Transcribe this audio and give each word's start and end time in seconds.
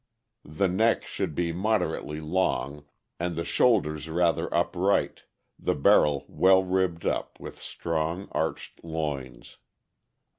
The 0.49 0.67
neck 0.67 1.05
should 1.05 1.35
be 1.35 1.51
moderately 1.51 2.19
long, 2.19 2.85
and 3.19 3.35
the 3.35 3.45
shoulders 3.45 4.09
rather 4.09 4.51
upright, 4.51 5.25
the 5.59 5.75
barrel 5.75 6.25
well 6.27 6.63
ribbed 6.63 7.05
up, 7.05 7.39
with 7.39 7.59
strong 7.59 8.27
arched 8.31 8.83
loins. 8.83 9.57